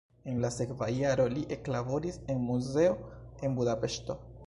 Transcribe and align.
En 0.31 0.37
la 0.45 0.49
sekva 0.55 0.87
jaro 0.99 1.27
li 1.35 1.45
eklaboris 1.57 2.19
en 2.35 2.43
muzeo 2.49 2.99
en 3.47 3.59
Budapeŝto. 3.63 4.23